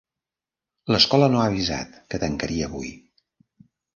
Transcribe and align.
L'escola 0.93 1.27
no 1.33 1.41
ha 1.41 1.43
avisat 1.51 1.93
que 2.13 2.21
tancaria 2.25 2.69
avui. 2.71 2.93